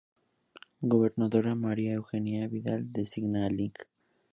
Gobernadora 0.81 1.53
María 1.53 1.93
Eugenia 1.93 2.47
Vidal 2.47 2.91
designa 2.91 3.45
al 3.45 3.55
Lic. 3.55 3.87